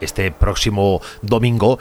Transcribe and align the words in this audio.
este 0.00 0.32
próximo 0.32 1.00
domingo 1.22 1.78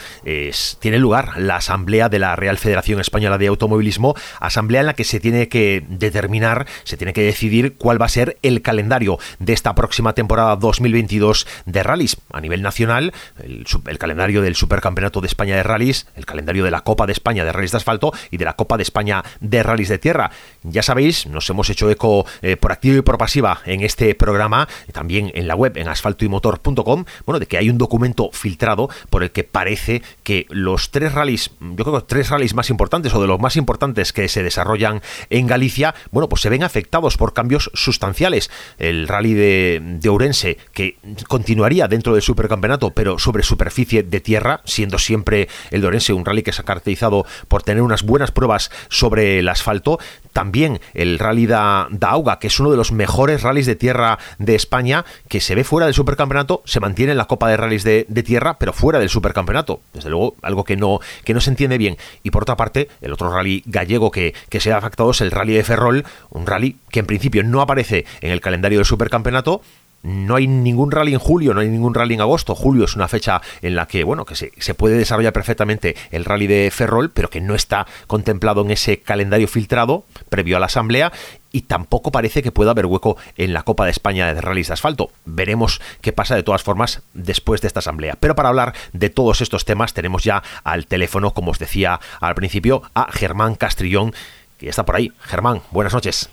tiene 0.80 1.00
lugar 1.00 1.38
la 1.38 1.58
asamblea 1.58 2.10
de 2.10 2.20
la 2.20 2.36
Real 2.36 2.58
Federación 2.58 3.00
Española 3.00 3.38
de 3.38 3.48
Automovilismo, 3.48 4.16
asamblea 4.40 4.82
en 4.82 4.88
la 4.88 4.94
que 4.94 5.04
se 5.04 5.20
tiene 5.20 5.50
que 5.50 5.84
determinar, 5.88 6.68
se 6.84 6.98
tiene 6.98 7.14
que 7.14 7.24
decidir 7.24 7.76
cuál 7.78 8.02
va 8.02 8.06
a 8.06 8.10
ser 8.10 8.38
el 8.42 8.62
calendario 8.62 9.20
de 9.40 9.54
esta 9.54 9.76
próxima 9.76 10.14
temporada 10.14 10.56
2022 10.56 11.48
de 11.66 11.84
rallies 11.84 12.18
a 12.32 12.42
nivel 12.42 12.62
nacional, 12.62 13.14
el, 13.44 13.98
calendario 13.98 14.42
del 14.42 14.56
Supercampeonato 14.56 15.22
de 15.22 15.28
España 15.28 15.56
de 15.56 15.64
rallies, 15.64 16.08
el 16.16 16.26
calendario 16.26 16.64
de 16.64 16.72
la 16.72 16.82
Copa 16.82 17.06
de 17.06 17.12
España 17.12 17.44
de 17.44 17.52
rallies 17.52 17.72
de 17.72 17.78
asfalto 17.78 18.14
y 18.32 18.38
de 18.38 18.46
la 18.46 18.56
Copa 18.56 18.78
de 18.78 18.84
España 18.84 19.24
de 19.40 19.64
rallies 19.64 19.90
de 19.90 19.98
tierra. 19.98 20.32
Ya 20.64 20.84
sabéis, 20.84 21.28
nos 21.28 21.50
hemos 21.50 21.70
hecho 21.70 21.90
eco 21.90 22.26
eh, 22.42 22.58
por 22.58 22.72
activo 22.72 22.98
y 22.98 23.02
por 23.02 23.18
pasiva 23.18 23.60
en 23.66 23.82
este 23.82 24.16
programa, 24.16 24.68
también 24.92 25.32
en 25.34 25.48
la 25.48 25.56
web 25.56 25.78
en 25.78 25.88
asfaltoymotor.com, 25.88 27.06
bueno, 27.26 27.40
de 27.40 27.46
que 27.46 27.58
hay 27.58 27.70
un 27.70 27.78
documento 27.78 28.09
filtrado 28.32 28.90
por 29.10 29.24
el 29.24 29.32
que 29.32 29.44
parece 29.44 30.02
que 30.24 30.46
los 30.50 30.92
tres 30.92 31.14
rallies, 31.14 31.52
yo 31.60 31.84
creo 31.84 32.00
que 32.00 32.08
tres 32.08 32.30
rallies 32.30 32.54
más 32.54 32.70
importantes 32.70 33.14
o 33.14 33.22
de 33.22 33.28
los 33.28 33.40
más 33.40 33.56
importantes 33.56 34.14
que 34.14 34.28
se 34.28 34.44
desarrollan 34.44 35.02
en 35.30 35.48
Galicia, 35.48 35.96
bueno, 36.12 36.30
pues 36.30 36.42
se 36.42 36.50
ven 36.50 36.64
afectados 36.64 37.18
por 37.18 37.34
cambios 37.34 37.72
sustanciales. 37.74 38.50
El 38.78 39.08
rally 39.08 39.34
de, 39.34 39.82
de 39.82 40.10
Ourense, 40.10 40.58
que 40.74 40.98
continuaría 41.28 41.88
dentro 41.88 42.14
del 42.14 42.22
supercampeonato, 42.22 42.92
pero 42.92 43.20
sobre 43.20 43.44
superficie 43.44 44.04
de 44.04 44.20
tierra, 44.20 44.62
siendo 44.66 44.98
siempre 44.98 45.48
el 45.72 45.82
de 45.82 45.88
Ourense 45.88 46.14
un 46.14 46.26
rally 46.26 46.44
que 46.44 46.54
se 46.54 46.62
ha 46.62 46.66
caracterizado 46.66 47.26
por 47.48 47.64
tener 47.64 47.84
unas 47.84 48.04
buenas 48.04 48.32
pruebas 48.32 48.72
sobre 48.90 49.40
el 49.40 49.50
asfalto, 49.50 50.00
también 50.34 50.80
el 50.94 51.20
Rally 51.20 51.48
da, 51.48 51.90
Auga, 52.02 52.40
que 52.40 52.48
es 52.48 52.60
uno 52.60 52.72
de 52.72 52.78
los 52.78 52.92
mejores 52.92 53.42
rallies 53.42 53.66
de 53.66 53.76
tierra 53.76 54.20
de 54.38 54.56
España, 54.56 55.06
que 55.28 55.42
se 55.42 55.56
ve 55.56 55.64
fuera 55.64 55.86
del 55.86 55.94
supercampeonato, 55.94 56.62
se 56.66 56.80
mantiene 56.80 57.12
en 57.12 57.18
la 57.18 57.26
Copa 57.26 57.50
de 57.50 57.58
Rallys 57.58 57.84
de, 57.84 57.99
tierra, 58.06 58.58
pero 58.60 58.74
fuera 58.74 59.00
del 59.00 59.10
supercampeonato. 59.10 59.82
Desde 59.94 60.10
luego, 60.10 60.36
algo 60.42 60.64
que 60.64 60.78
no, 60.78 61.00
que 61.24 61.34
no 61.34 61.42
se 61.42 61.50
entiende 61.50 61.78
bien. 61.78 61.98
Y 62.24 62.32
por 62.32 62.44
otra 62.44 62.58
parte, 62.58 62.90
el 63.02 63.14
otro 63.14 63.34
rally 63.34 63.64
gallego 63.66 64.12
que, 64.12 64.34
que 64.50 64.60
se 64.60 64.72
ha 64.72 64.78
afectado 64.78 65.12
es 65.12 65.22
el 65.22 65.32
Rally 65.32 65.54
de 65.54 65.64
Ferrol, 65.64 66.06
un 66.30 66.46
rally 66.46 66.78
que 66.90 67.00
en 67.00 67.06
principio 67.06 67.44
no 67.44 67.62
aparece 67.62 68.06
en 68.22 68.32
el 68.32 68.42
calendario 68.42 68.80
del 68.80 68.86
supercampeonato, 68.86 69.62
no 70.02 70.36
hay 70.36 70.48
ningún 70.48 70.92
rally 70.92 71.14
en 71.14 71.20
julio, 71.20 71.54
no 71.54 71.62
hay 71.62 71.68
ningún 71.68 71.94
rally 71.94 72.14
en 72.14 72.22
agosto. 72.22 72.56
Julio 72.56 72.86
es 72.86 72.96
una 72.96 73.08
fecha 73.08 73.42
en 73.62 73.76
la 73.76 73.88
que, 73.88 74.04
bueno, 74.04 74.26
que 74.26 74.36
se, 74.36 74.52
se, 74.58 74.74
puede 74.74 74.98
desarrollar 74.98 75.34
perfectamente 75.34 75.96
el 76.12 76.26
rally 76.26 76.48
de 76.48 76.72
Ferrol, 76.72 77.12
pero 77.12 77.30
que 77.30 77.42
no 77.42 77.56
está 77.56 77.86
contemplado 78.08 78.62
en 78.62 78.72
ese 78.72 79.02
calendario 79.02 79.48
filtrado 79.48 80.06
previo 80.30 80.58
a 80.58 80.60
la 80.60 80.68
asamblea 80.68 81.12
y 81.52 81.62
tampoco 81.62 82.12
parece 82.12 82.44
que 82.44 82.52
pueda 82.52 82.72
haber 82.72 82.86
hueco 82.86 83.18
en 83.38 83.54
la 83.54 83.64
Copa 83.64 83.86
de 83.86 83.92
España 83.92 84.34
de 84.34 84.42
rallies 84.42 84.68
de 84.68 84.74
asfalto. 84.74 85.12
Veremos 85.26 85.82
qué 86.02 86.14
pasa 86.14 86.36
de 86.36 86.44
todas 86.44 86.64
formas 86.64 87.02
después 87.14 87.62
de 87.62 87.68
esta 87.68 87.80
asamblea. 87.80 88.18
Pero 88.20 88.36
para 88.36 88.50
hablar 88.50 88.74
de 88.94 89.10
todos 89.10 89.42
estos 89.42 89.66
temas 89.66 89.94
tenemos 89.94 90.24
ya 90.24 90.44
al 90.64 90.86
teléfono, 90.88 91.34
como 91.34 91.52
os 91.52 91.60
decía 91.60 92.00
al 92.20 92.36
principio, 92.36 92.84
a 92.94 93.12
Germán 93.12 93.56
Castrillón, 93.56 94.14
que 94.58 94.70
está 94.70 94.86
por 94.86 94.96
ahí. 94.96 95.12
Germán, 95.22 95.62
buenas 95.72 95.94
noches. 95.94 96.30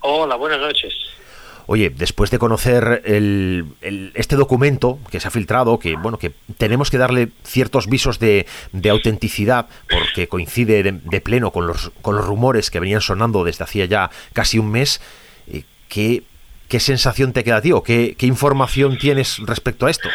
Hola, 0.00 0.36
buenas 0.36 0.60
noches. 0.60 0.94
Oye, 1.70 1.90
después 1.90 2.30
de 2.30 2.38
conocer 2.38 3.02
el, 3.04 3.66
este 4.14 4.36
documento 4.36 4.98
que 5.10 5.20
se 5.20 5.28
ha 5.28 5.30
filtrado, 5.30 5.78
que 5.78 5.96
bueno, 5.96 6.18
que 6.18 6.32
tenemos 6.56 6.90
que 6.90 6.96
darle 6.96 7.28
ciertos 7.44 7.88
visos 7.88 8.18
de, 8.18 8.46
autenticidad, 8.90 9.66
porque 9.90 10.28
coincide 10.28 10.82
de, 10.82 11.20
pleno 11.20 11.50
con 11.50 11.66
los, 11.66 11.90
con 12.00 12.16
los 12.16 12.24
rumores 12.24 12.70
que 12.70 12.80
venían 12.80 13.02
sonando 13.02 13.44
desde 13.44 13.64
hacía 13.64 13.84
ya 13.84 14.08
casi 14.32 14.58
un 14.58 14.70
mes, 14.70 15.02
eh, 15.46 15.64
¿qué, 15.90 16.22
qué 16.68 16.80
sensación 16.80 17.34
te 17.34 17.44
queda, 17.44 17.60
tío? 17.60 17.82
¿Qué, 17.82 18.16
¿Qué 18.16 18.24
información 18.24 18.96
tienes 18.96 19.36
respecto 19.40 19.84
a 19.84 19.90
esto? 19.90 20.08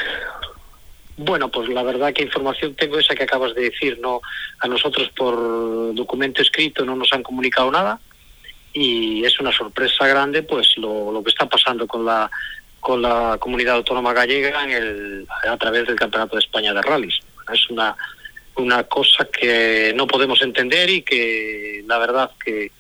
Bueno, 1.17 1.49
pues 1.49 1.69
la 1.69 1.83
verdad 1.83 2.13
que 2.13 2.23
información 2.23 2.73
tengo 2.73 2.97
esa 2.97 3.13
que 3.13 3.25
acabas 3.25 3.53
de 3.53 3.69
decir, 3.69 3.99
no 4.02 4.21
a 4.58 4.67
nosotros 4.67 5.08
por 5.15 5.93
documento 5.93 6.42
escrito 6.42 6.83
no 6.83 6.95
nos 6.95 7.13
han 7.13 7.21
comunicado 7.21 7.69
nada 7.69 7.99
y 8.73 9.23
es 9.23 9.39
una 9.39 9.52
sorpresa 9.52 10.08
grande 10.08 10.42
pues 10.44 10.76
lo, 10.78 11.11
lo 11.11 11.23
que 11.23 11.30
está 11.30 11.48
pasando 11.48 11.88
con 11.88 12.04
la 12.04 12.30
con 12.80 13.02
la 13.02 13.38
comunidad 13.39 13.76
autónoma 13.76 14.11
gallega 14.11 14.61
en 14.66 14.72
el, 14.72 15.28
a 15.50 15.56
través 15.56 15.88
del 15.88 15.95
Campeonato 15.95 16.36
de 16.36 16.42
España 16.42 16.73
de 16.73 16.82
Rallys. 16.82 17.17
Es 17.54 17.70
una, 17.70 17.95
una 18.58 18.84
cosa 18.84 19.26
que 19.26 19.94
no 19.95 20.06
podemos 20.06 20.42
entender 20.42 20.89
y 20.89 21.02
que 21.02 21.82
la 21.88 21.98
verdad 21.98 22.32
que, 22.44 22.73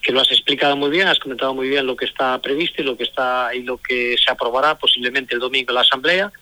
que 0.00 0.12
lo 0.12 0.20
has 0.20 0.30
explicado 0.30 0.76
muy 0.76 0.90
bien, 0.90 1.08
has 1.08 1.18
comentado 1.18 1.52
muy 1.52 1.68
bien 1.68 1.84
lo 1.84 1.96
que 1.96 2.04
está 2.04 2.40
previsto 2.40 2.80
y 2.80 2.84
lo 2.84 2.96
que 2.96 3.02
está 3.02 3.52
y 3.52 3.64
lo 3.64 3.78
que 3.78 4.14
se 4.24 4.30
aprobará 4.30 4.78
posiblemente 4.78 5.34
el 5.34 5.40
domingo 5.40 5.70
en 5.70 5.74
la 5.74 5.80
asamblea 5.80 6.32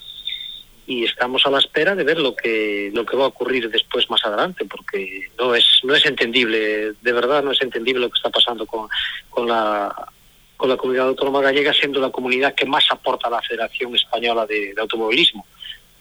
y 0.87 1.05
estamos 1.05 1.45
a 1.47 1.51
la 1.51 1.59
espera 1.59 1.95
de 1.95 2.05
ver 2.05 2.19
lo 2.19 2.35
que 2.37 2.91
lo 2.95 3.05
que 3.05 3.17
va 3.17 3.25
a 3.25 3.29
ocurrir 3.29 3.69
después 3.71 4.09
más 4.09 4.25
adelante 4.25 4.65
porque 4.65 5.29
no 5.39 5.55
es 5.55 5.81
no 5.83 5.95
es 5.95 6.07
entendible 6.07 6.93
de 6.93 7.13
verdad 7.13 7.43
no 7.43 7.51
es 7.51 7.61
entendible 7.61 8.03
lo 8.03 8.11
que 8.11 8.17
está 8.17 8.31
pasando 8.31 8.67
con, 8.67 8.89
con 9.29 9.49
la 9.49 9.93
con 10.57 10.69
la 10.69 10.77
comunidad 10.77 11.09
autónoma 11.09 11.43
gallega 11.43 11.73
siendo 11.73 12.01
la 12.01 12.11
comunidad 12.11 12.55
que 12.55 12.67
más 12.67 12.85
aporta 12.91 13.29
a 13.29 13.31
la 13.31 13.43
Federación 13.43 13.95
Española 13.95 14.47
de, 14.47 14.75
Automovilismo. 14.79 15.47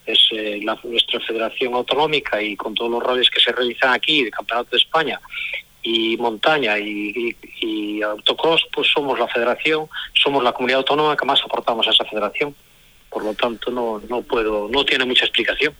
Es 0.05 0.29
eh, 0.31 0.59
la, 0.63 0.79
nuestra 0.83 1.19
federación 1.19 1.73
autonómica 1.73 2.41
y 2.41 2.55
con 2.55 2.73
todos 2.73 2.91
los 2.91 3.03
roles 3.03 3.29
que 3.29 3.39
se 3.39 3.51
realizan 3.51 3.93
aquí 3.93 4.23
de 4.23 4.31
Campeonato 4.31 4.71
de 4.71 4.77
España 4.77 5.19
y 5.81 6.15
montaña 6.17 6.79
y, 6.79 7.35
y 7.59 8.01
autocross 8.01 8.65
pues 8.71 8.87
somos 8.87 9.19
la 9.19 9.27
federación 9.27 9.87
somos 10.13 10.43
la 10.43 10.51
comunidad 10.51 10.79
autónoma 10.79 11.15
que 11.15 11.25
más 11.25 11.41
aportamos 11.43 11.87
a 11.87 11.91
esa 11.91 12.05
federación 12.05 12.55
por 13.15 13.23
lo 13.23 13.33
tanto 13.33 13.71
no, 13.71 14.01
no 14.09 14.23
puedo, 14.23 14.67
no 14.67 14.83
tiene 14.83 15.05
mucha 15.05 15.23
explicación. 15.23 15.73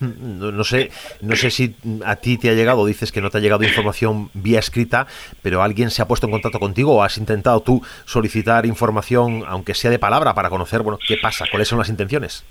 No, 0.00 0.64
sé, 0.64 0.90
no 1.20 1.36
sé 1.36 1.52
si 1.52 1.76
a 2.04 2.16
ti 2.16 2.36
te 2.36 2.50
ha 2.50 2.54
llegado, 2.54 2.84
dices 2.84 3.12
que 3.12 3.20
no 3.20 3.30
te 3.30 3.38
ha 3.38 3.40
llegado 3.40 3.62
información 3.62 4.28
vía 4.34 4.58
escrita, 4.58 5.06
pero 5.40 5.62
alguien 5.62 5.92
se 5.92 6.02
ha 6.02 6.08
puesto 6.08 6.26
en 6.26 6.32
contacto 6.32 6.58
contigo 6.58 6.96
o 6.96 7.04
has 7.04 7.16
intentado 7.16 7.60
tú 7.60 7.80
solicitar 8.06 8.66
información, 8.66 9.44
aunque 9.46 9.72
sea 9.74 9.88
de 9.88 10.00
palabra, 10.00 10.34
para 10.34 10.50
conocer, 10.50 10.82
bueno, 10.82 10.98
qué 11.06 11.16
pasa, 11.16 11.44
cuáles 11.48 11.68
son 11.68 11.78
las 11.78 11.88
intenciones. 11.88 12.44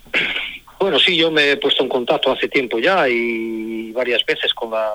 Bueno, 0.79 0.97
sí, 0.99 1.17
yo 1.17 1.29
me 1.29 1.51
he 1.51 1.57
puesto 1.57 1.83
en 1.83 1.89
contacto 1.89 2.31
hace 2.31 2.47
tiempo 2.47 2.79
ya 2.79 3.09
y 3.09 3.91
varias 3.91 4.25
veces 4.25 4.53
con 4.53 4.71
la 4.71 4.89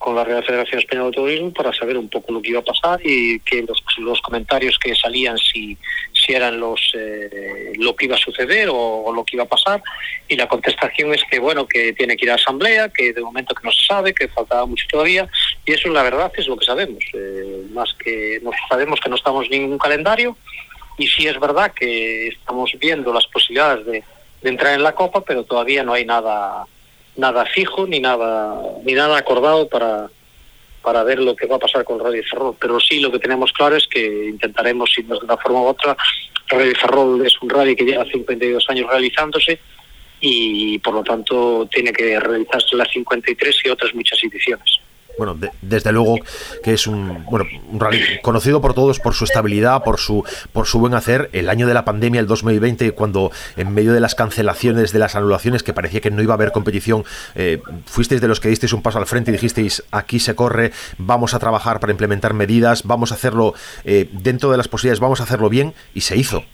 con 0.00 0.16
la 0.16 0.24
Real 0.24 0.42
Federación 0.42 0.78
Española 0.80 1.10
de 1.10 1.12
Turismo 1.12 1.52
para 1.52 1.74
saber 1.74 1.98
un 1.98 2.08
poco 2.08 2.32
lo 2.32 2.40
que 2.40 2.48
iba 2.48 2.60
a 2.60 2.64
pasar 2.64 2.98
y 3.04 3.38
que 3.40 3.62
los, 3.62 3.84
los 3.98 4.18
comentarios 4.22 4.78
que 4.78 4.94
salían 4.94 5.36
si, 5.36 5.76
si 6.30 6.36
eran 6.36 6.60
los 6.60 6.92
eh, 6.94 7.72
lo 7.76 7.96
que 7.96 8.04
iba 8.04 8.14
a 8.14 8.18
suceder 8.18 8.68
o, 8.70 9.12
lo 9.12 9.24
que 9.24 9.36
iba 9.36 9.44
a 9.44 9.48
pasar. 9.48 9.82
Y 10.28 10.36
la 10.36 10.46
contestación 10.46 11.12
es 11.12 11.22
que 11.28 11.40
bueno 11.40 11.66
que 11.66 11.92
tiene 11.92 12.16
que 12.16 12.24
ir 12.24 12.30
a 12.30 12.36
asamblea 12.36 12.88
que 12.88 13.12
de 13.12 13.20
momento 13.20 13.54
que 13.54 13.64
no 13.64 13.72
se 13.72 13.84
sabe 13.84 14.14
que 14.14 14.28
faltaba 14.28 14.64
mucho 14.66 14.86
todavía. 14.88 15.28
Y 15.66 15.72
eso 15.72 15.88
la 15.88 16.04
verdad 16.04 16.32
es 16.36 16.46
lo 16.46 16.56
que 16.56 16.66
sabemos. 16.66 17.02
Eh, 17.14 17.64
más 17.72 17.92
que 17.94 18.38
no 18.42 18.50
sabemos 18.68 19.00
que 19.00 19.08
no 19.08 19.16
estamos 19.16 19.46
en 19.46 19.62
ningún 19.62 19.78
calendario. 19.78 20.36
Y 20.98 21.08
sí 21.08 21.26
es 21.26 21.38
verdad 21.40 21.72
que 21.72 22.28
estamos 22.28 22.70
viendo 22.78 23.12
las 23.12 23.26
posibilidades 23.26 23.84
de, 23.86 24.04
de 24.42 24.48
entrar 24.48 24.74
en 24.74 24.82
la 24.82 24.94
copa 24.94 25.22
pero 25.22 25.44
todavía 25.44 25.82
no 25.82 25.94
hay 25.94 26.04
nada 26.04 26.66
nada 27.16 27.44
fijo 27.46 27.86
ni 27.86 28.00
nada 28.00 28.62
ni 28.84 28.92
nada 28.92 29.18
acordado 29.18 29.68
para 29.68 30.10
para 30.82 31.02
ver 31.04 31.20
lo 31.20 31.36
que 31.36 31.46
va 31.46 31.56
a 31.56 31.60
pasar 31.60 31.84
con 31.84 31.98
Radio 31.98 32.22
Ferrol. 32.28 32.56
Pero 32.58 32.80
sí 32.80 33.00
lo 33.00 33.10
que 33.10 33.18
tenemos 33.18 33.52
claro 33.52 33.76
es 33.76 33.86
que 33.86 34.28
intentaremos, 34.28 34.90
si 34.94 35.02
de 35.02 35.14
una 35.14 35.36
forma 35.36 35.62
u 35.62 35.66
otra, 35.66 35.96
Radio 36.48 36.74
Ferrol 36.74 37.24
es 37.24 37.40
un 37.40 37.50
rally 37.50 37.76
que 37.76 37.84
lleva 37.84 38.04
52 38.04 38.64
años 38.68 38.90
realizándose 38.90 39.60
y 40.20 40.78
por 40.80 40.94
lo 40.94 41.02
tanto 41.02 41.66
tiene 41.70 41.92
que 41.92 42.18
realizarse 42.18 42.76
las 42.76 42.90
53 42.90 43.60
y 43.64 43.68
otras 43.70 43.94
muchas 43.94 44.22
ediciones 44.22 44.80
bueno, 45.18 45.36
desde 45.60 45.92
luego 45.92 46.18
que 46.62 46.72
es 46.72 46.86
un, 46.86 47.24
bueno, 47.24 47.46
un 47.70 47.80
rally 47.80 48.20
conocido 48.22 48.60
por 48.60 48.74
todos 48.74 49.00
por 49.00 49.14
su 49.14 49.24
estabilidad, 49.24 49.82
por 49.82 49.98
su, 49.98 50.24
por 50.52 50.66
su 50.66 50.78
buen 50.78 50.94
hacer. 50.94 51.30
El 51.32 51.48
año 51.48 51.66
de 51.66 51.74
la 51.74 51.84
pandemia, 51.84 52.20
el 52.20 52.26
2020, 52.26 52.92
cuando 52.92 53.30
en 53.56 53.72
medio 53.74 53.92
de 53.92 54.00
las 54.00 54.14
cancelaciones, 54.14 54.92
de 54.92 54.98
las 54.98 55.16
anulaciones, 55.16 55.62
que 55.62 55.72
parecía 55.72 56.00
que 56.00 56.10
no 56.10 56.22
iba 56.22 56.34
a 56.34 56.36
haber 56.36 56.52
competición, 56.52 57.04
eh, 57.34 57.60
fuisteis 57.86 58.20
de 58.20 58.28
los 58.28 58.40
que 58.40 58.48
disteis 58.48 58.72
un 58.72 58.82
paso 58.82 58.98
al 58.98 59.06
frente 59.06 59.30
y 59.30 59.32
dijisteis, 59.32 59.82
aquí 59.90 60.20
se 60.20 60.34
corre, 60.34 60.72
vamos 60.98 61.34
a 61.34 61.38
trabajar 61.38 61.80
para 61.80 61.92
implementar 61.92 62.34
medidas, 62.34 62.84
vamos 62.84 63.12
a 63.12 63.14
hacerlo 63.14 63.54
eh, 63.84 64.08
dentro 64.12 64.50
de 64.50 64.56
las 64.56 64.68
posibilidades, 64.68 65.00
vamos 65.00 65.20
a 65.20 65.24
hacerlo 65.24 65.48
bien, 65.48 65.74
y 65.94 66.00
se 66.02 66.16
hizo. 66.16 66.44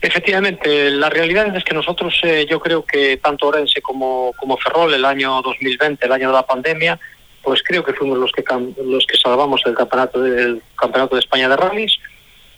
Efectivamente, 0.00 0.90
la 0.90 1.10
realidad 1.10 1.54
es 1.56 1.64
que 1.64 1.74
nosotros, 1.74 2.20
eh, 2.22 2.46
yo 2.48 2.60
creo 2.60 2.84
que 2.84 3.16
tanto 3.16 3.48
Orense 3.48 3.82
como, 3.82 4.32
como 4.38 4.56
Ferrol, 4.56 4.94
el 4.94 5.04
año 5.04 5.42
2020, 5.42 6.06
el 6.06 6.12
año 6.12 6.28
de 6.28 6.34
la 6.34 6.46
pandemia, 6.46 7.00
pues 7.48 7.62
creo 7.62 7.82
que 7.82 7.94
fuimos 7.94 8.18
los 8.18 8.30
que 8.30 8.44
los 8.84 9.06
que 9.06 9.16
salvamos 9.16 9.62
el 9.64 9.74
campeonato 9.74 10.20
del 10.20 10.60
campeonato 10.76 11.14
de 11.14 11.20
España 11.20 11.48
de 11.48 11.56
rallies 11.56 11.98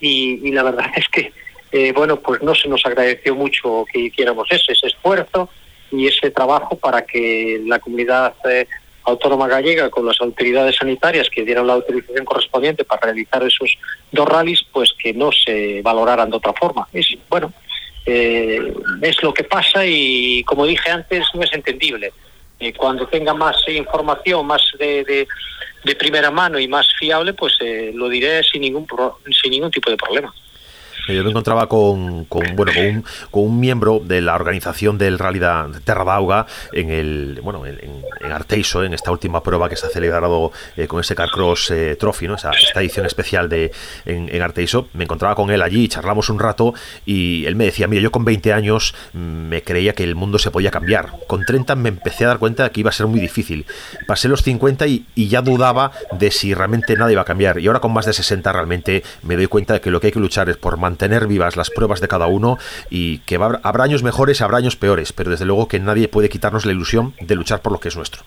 y, 0.01 0.51
la 0.51 0.63
verdad 0.63 0.87
es 0.97 1.07
que 1.07 1.31
eh, 1.71 1.93
bueno 1.93 2.19
pues 2.19 2.41
no 2.41 2.53
se 2.53 2.67
nos 2.67 2.85
agradeció 2.85 3.33
mucho 3.33 3.85
que 3.89 3.99
hiciéramos 3.99 4.49
ese, 4.51 4.73
ese 4.73 4.87
esfuerzo 4.87 5.47
y 5.93 6.07
ese 6.07 6.29
trabajo 6.29 6.75
para 6.77 7.03
que 7.03 7.61
la 7.65 7.79
comunidad 7.79 8.33
eh, 8.49 8.67
autónoma 9.03 9.47
gallega 9.47 9.89
con 9.89 10.05
las 10.05 10.19
autoridades 10.19 10.75
sanitarias 10.75 11.29
que 11.29 11.45
dieron 11.45 11.67
la 11.67 11.73
autorización 11.75 12.25
correspondiente 12.25 12.83
para 12.83 13.03
realizar 13.03 13.41
esos 13.43 13.77
dos 14.11 14.27
rallies, 14.27 14.61
pues 14.73 14.91
que 15.01 15.13
no 15.13 15.31
se 15.31 15.81
valoraran 15.81 16.29
de 16.29 16.35
otra 16.35 16.51
forma. 16.51 16.85
Es, 16.91 17.07
bueno, 17.29 17.53
eh, 18.05 18.73
es 19.01 19.23
lo 19.23 19.33
que 19.33 19.45
pasa 19.45 19.85
y 19.85 20.43
como 20.43 20.65
dije 20.65 20.91
antes, 20.91 21.25
no 21.33 21.43
es 21.43 21.53
entendible. 21.53 22.11
Eh, 22.61 22.73
cuando 22.73 23.07
tenga 23.07 23.33
más 23.33 23.55
información, 23.67 24.45
más 24.45 24.61
de, 24.77 25.27
de, 25.83 25.95
primera 25.95 26.29
mano 26.29 26.59
y 26.59 26.67
más 26.67 26.87
fiable, 26.99 27.33
pues 27.33 27.57
eh, 27.59 27.91
lo 27.93 28.07
diré 28.07 28.43
sin 28.43 28.61
ningún, 28.61 28.85
sin 29.41 29.49
ningún 29.49 29.71
tipo 29.71 29.89
de 29.89 29.97
problema. 29.97 30.31
Yo 31.13 31.23
me 31.23 31.29
encontraba 31.29 31.67
con, 31.67 32.27
bueno, 32.29 32.71
con 32.73 32.85
un, 32.85 33.03
con, 33.31 33.43
un, 33.43 33.59
miembro 33.59 34.01
de 34.03 34.21
la 34.21 34.35
organización 34.35 34.97
del 34.97 35.19
Rally 35.19 35.39
de 35.39 35.79
Terra 35.83 36.03
d'Auga 36.03 36.45
en 36.73 36.89
el 36.89 37.39
bueno 37.43 37.65
en, 37.65 38.31
Arteiso, 38.31 38.83
en 38.83 38.93
esta 38.93 39.11
última 39.11 39.43
prueba 39.43 39.67
que 39.67 39.75
se 39.75 39.87
ha 39.87 39.89
celebrado 39.89 40.51
eh, 40.77 40.87
con 40.87 40.99
ese 41.01 41.15
Carcross 41.15 41.71
eh, 41.71 41.95
Trophy, 41.99 42.27
¿no? 42.27 42.35
esta 42.35 42.51
edición 42.79 43.05
especial 43.05 43.49
de 43.49 43.71
en, 44.05 44.33
en, 44.33 44.41
Arteiso. 44.41 44.87
Me 44.93 45.03
encontraba 45.03 45.35
con 45.35 45.49
él 45.51 45.61
allí, 45.61 45.87
charlamos 45.87 46.29
un 46.29 46.39
rato 46.39 46.73
y 47.05 47.45
él 47.45 47.55
me 47.55 47.65
decía, 47.65 47.87
mira, 47.87 48.01
yo 48.01 48.11
con 48.11 48.23
20 48.23 48.53
años 48.53 48.95
mm, 49.13 49.19
me 49.19 49.63
creía 49.63 49.93
que 49.93 50.03
el 50.03 50.15
mundo 50.15 50.39
se 50.39 50.49
podía 50.49 50.71
cambiar. 50.71 51.11
Con 51.27 51.45
30 51.45 51.75
me 51.75 51.89
empecé 51.89 52.25
a 52.25 52.29
dar 52.29 52.39
cuenta 52.39 52.63
de 52.63 52.71
que 52.71 52.79
iba 52.79 52.89
a 52.89 52.93
ser 52.93 53.07
muy 53.07 53.19
difícil. 53.19 53.65
Pasé 54.07 54.27
los 54.27 54.43
50 54.43 54.87
y, 54.87 55.05
y 55.15 55.27
ya 55.27 55.41
dudaba 55.41 55.91
de 56.17 56.31
si 56.31 56.53
realmente 56.53 56.95
nada 56.95 57.11
iba 57.11 57.21
a 57.21 57.25
cambiar. 57.25 57.59
Y 57.59 57.67
ahora 57.67 57.79
con 57.79 57.91
más 57.91 58.05
de 58.05 58.13
60 58.13 58.51
realmente 58.51 59.03
me 59.23 59.35
doy 59.35 59.47
cuenta 59.47 59.73
de 59.73 59.81
que 59.81 59.91
lo 59.91 59.99
que 59.99 60.07
hay 60.07 60.13
que 60.13 60.19
luchar 60.19 60.49
es 60.49 60.57
por 60.57 60.77
mantener 60.77 61.00
mantener 61.01 61.27
vivas 61.27 61.57
las 61.57 61.71
pruebas 61.71 61.99
de 61.99 62.07
cada 62.07 62.27
uno 62.27 62.59
y 62.91 63.19
que 63.19 63.35
habrá 63.35 63.83
años 63.83 64.03
mejores, 64.03 64.41
habrá 64.41 64.57
años 64.57 64.75
peores, 64.75 65.13
pero 65.13 65.31
desde 65.31 65.45
luego 65.45 65.67
que 65.67 65.79
nadie 65.79 66.07
puede 66.07 66.29
quitarnos 66.29 66.65
la 66.65 66.73
ilusión 66.73 67.15
de 67.19 67.33
luchar 67.33 67.61
por 67.61 67.71
lo 67.71 67.79
que 67.79 67.87
es 67.87 67.95
nuestro. 67.95 68.21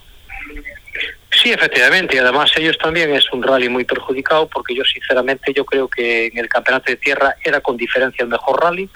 Sí, 1.31 1.53
efectivamente, 1.53 2.17
y 2.17 2.19
además 2.19 2.51
ellos 2.57 2.77
también 2.79 3.15
es 3.15 3.31
un 3.33 3.43
rally 3.43 3.69
muy 3.69 3.85
perjudicado 3.85 4.49
porque 4.49 4.75
yo 4.75 4.85
sinceramente 4.85 5.53
yo 5.53 5.65
creo 5.65 5.87
que 5.87 6.27
en 6.27 6.39
el 6.39 6.49
campeonato 6.49 6.91
de 6.91 6.97
tierra 6.97 7.37
era 7.45 7.61
con 7.61 7.77
diferencia 7.77 8.23
el 8.23 8.29
mejor 8.29 8.61
rally 8.61 8.89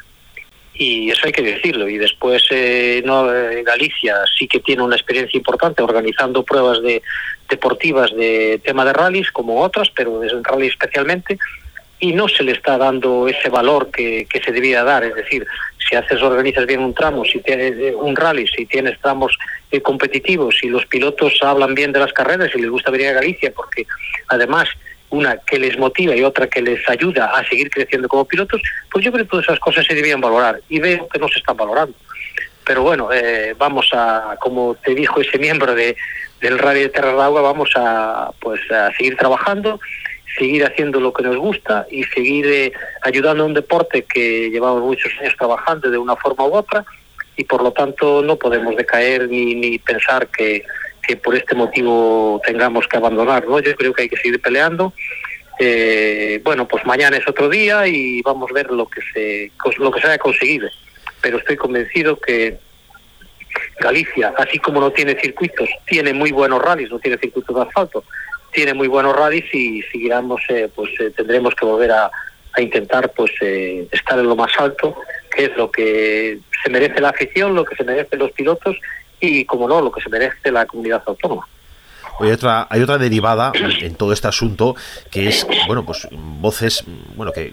y 0.75 1.11
eso 1.11 1.27
hay 1.27 1.33
que 1.33 1.43
decirlo. 1.43 1.89
Y 1.89 1.99
después 1.99 2.45
eh, 2.51 3.03
no, 3.05 3.33
eh, 3.33 3.63
Galicia 3.63 4.17
sí 4.37 4.49
que 4.49 4.61
tiene 4.61 4.83
una 4.83 4.97
experiencia 4.97 5.37
importante 5.37 5.83
organizando 5.83 6.43
pruebas 6.43 6.83
de 6.83 7.03
deportivas 7.49 8.11
de 8.17 8.61
tema 8.65 8.85
de 8.85 8.93
rallies 8.93 9.31
como 9.31 9.61
otras, 9.61 9.91
pero 9.91 10.23
es 10.25 10.33
un 10.33 10.43
rally 10.43 10.67
especialmente 10.67 11.39
y 12.01 12.13
no 12.13 12.29
se 12.29 12.45
le 12.45 12.53
está 12.53 12.79
dando 12.79 13.29
ese 13.29 13.49
valor 13.49 13.91
que, 13.91 14.27
que 14.31 14.41
se 14.41 14.53
debía 14.53 14.85
dar. 14.85 15.05
Es 15.05 15.15
decir, 15.15 15.47
si 15.89 15.97
haces, 15.97 16.23
organizas 16.23 16.67
bien 16.67 16.81
un 16.81 16.95
tramo, 16.95 17.25
si 17.25 17.41
tienes 17.41 17.73
eh, 17.79 17.95
un 17.95 18.15
rally, 18.15 18.47
si 18.47 18.67
tienes 18.67 18.99
tramos 19.01 19.37
eh, 19.71 19.81
competitivos, 19.81 20.57
si 20.61 20.69
los 20.69 20.87
pilotos 20.87 21.39
hablan 21.43 21.75
bien 21.75 21.93
de 21.93 22.01
las 22.01 22.13
carreras 22.13 22.51
y 22.55 22.61
les 22.61 22.71
gusta 22.71 22.91
venir 22.91 23.09
a 23.09 23.13
Galicia, 23.13 23.53
porque 23.55 23.87
además 24.29 24.69
una 25.11 25.39
que 25.39 25.59
les 25.59 25.79
motiva 25.79 26.15
y 26.15 26.23
otra 26.23 26.49
que 26.49 26.61
les 26.61 26.87
ayuda 26.89 27.27
a 27.27 27.47
seguir 27.49 27.71
creciendo 27.71 28.09
como 28.09 28.27
pilotos, 28.27 28.61
pues 28.91 29.05
yo 29.05 29.11
creo 29.11 29.25
que 29.25 29.31
todas 29.31 29.47
esas 29.47 29.59
cosas 29.59 29.87
se 29.87 29.95
debían 29.95 30.21
valorar 30.21 30.61
y 30.69 30.79
veo 30.81 31.09
que 31.09 31.19
no 31.19 31.29
se 31.29 31.39
están 31.39 31.57
valorando. 31.57 31.95
Pero 32.65 32.83
bueno, 32.83 33.11
eh, 33.11 33.55
vamos 33.57 33.89
a, 33.95 34.37
como 34.39 34.75
te 34.75 34.95
dijo 34.95 35.23
ese 35.23 35.39
miembro 35.39 35.75
de, 35.75 35.97
del 36.43 36.59
Rally 36.59 36.81
de 36.81 36.89
Terra 36.91 37.25
Agua, 37.25 37.41
vamos 37.41 37.71
a, 37.77 38.31
pues, 38.41 38.61
a 38.71 38.93
seguir 38.93 39.17
trabajando 39.17 39.81
seguir 40.37 40.65
haciendo 40.65 41.01
lo 41.01 41.13
que 41.13 41.23
nos 41.23 41.37
gusta 41.37 41.87
y 41.91 42.05
seguir 42.05 42.47
eh, 42.47 42.73
ayudando 43.03 43.45
a 43.45 43.47
un 43.47 43.55
deporte 43.55 44.03
que 44.03 44.51
llevamos 44.51 44.83
muchos 44.83 45.13
años 45.21 45.35
trabajando 45.37 45.91
de 45.91 45.99
una 45.99 46.17
forma 46.17 46.47
u 46.47 46.55
otra 46.55 46.85
y 47.37 47.45
por 47.45 47.63
lo 47.63 47.73
tanto 47.73 48.23
no 48.23 48.37
podemos 48.37 48.77
decaer 48.77 49.29
ni, 49.29 49.55
ni 49.55 49.79
pensar 49.79 50.29
que, 50.29 50.65
que 51.07 51.17
por 51.17 51.35
este 51.37 51.55
motivo 51.55 52.41
tengamos 52.45 52.87
que 52.89 52.97
abandonar. 52.97 53.47
¿no? 53.47 53.61
Yo 53.61 53.75
creo 53.77 53.93
que 53.93 54.03
hay 54.03 54.09
que 54.09 54.17
seguir 54.17 54.41
peleando. 54.41 54.93
Eh, 55.61 56.41
bueno, 56.45 56.69
pues 56.69 56.85
mañana 56.85 57.17
es 57.17 57.27
otro 57.29 57.49
día 57.49 57.87
y 57.87 58.23
vamos 58.23 58.51
a 58.51 58.55
ver 58.55 58.71
lo 58.71 58.87
que 58.87 59.01
se 59.13 59.53
lo 59.79 59.91
que 59.91 60.01
se 60.01 60.07
haya 60.09 60.19
conseguido. 60.19 60.69
Pero 61.21 61.39
estoy 61.39 61.57
convencido 61.57 62.17
que 62.17 62.59
Galicia, 63.81 64.35
así 64.37 64.59
como 64.59 64.81
no 64.81 64.91
tiene 64.91 65.19
circuitos, 65.21 65.69
tiene 65.87 66.13
muy 66.13 66.33
buenos 66.33 66.61
rallies, 66.61 66.91
no 66.91 66.99
tiene 66.99 67.19
circuitos 67.19 67.55
de 67.55 67.63
asfalto, 67.63 68.05
tiene 68.53 68.75
muy 68.75 68.89
buenos 68.89 69.17
rallies 69.17 69.53
y 69.53 69.83
seguiremos, 69.83 70.41
eh, 70.49 70.71
pues 70.75 70.91
eh, 71.01 71.11
tendremos 71.17 71.55
que 71.55 71.65
volver 71.65 71.93
a, 71.93 72.11
a 72.53 72.61
intentar 72.61 73.13
pues 73.13 73.31
eh, 73.41 73.89
estar 73.91 74.19
en 74.19 74.27
lo 74.27 74.37
más 74.37 74.53
alto, 74.59 74.97
que 75.35 75.45
es 75.45 75.57
lo 75.57 75.71
que 75.71 76.39
se 76.63 76.71
merece 76.71 77.01
la 77.01 77.11
afición, 77.11 77.55
lo 77.55 77.65
que 77.65 77.77
se 77.77 77.85
merecen 77.85 78.19
los 78.19 78.33
pilotos 78.33 78.77
y, 79.21 79.45
como 79.45 79.69
no, 79.69 79.81
lo 79.81 79.93
que 79.93 80.01
se 80.01 80.09
merece 80.09 80.51
la 80.51 80.67
comunidad 80.67 81.03
autónoma. 81.07 81.47
Hay 82.21 82.33
otra, 82.33 82.67
hay 82.69 82.83
otra 82.83 82.99
derivada 82.99 83.53
en 83.55 83.95
todo 83.95 84.13
este 84.13 84.27
asunto 84.27 84.75
que 85.11 85.29
es, 85.29 85.47
bueno, 85.69 85.85
pues 85.85 86.09
voces, 86.11 86.83
bueno, 87.15 87.33
que, 87.33 87.53